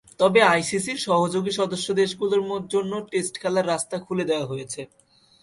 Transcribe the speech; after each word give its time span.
তবে 0.19 0.39
আইসিসির 0.53 0.99
সহযোগী 1.07 1.51
সদস্যদেশগুলোর 1.51 2.43
জন্য 2.67 2.93
টেস্ট 3.11 3.33
খেলার 3.41 3.65
রাস্তা 3.67 3.95
খুলে 3.99 4.23
দেওয়া 4.23 4.45
হয়েছে। 4.45 4.81